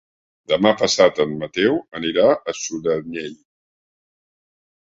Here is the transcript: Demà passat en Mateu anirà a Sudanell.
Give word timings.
Demà 0.51 0.71
passat 0.79 1.21
en 1.25 1.35
Mateu 1.43 1.77
anirà 1.99 2.25
a 2.53 2.57
Sudanell. 2.63 3.37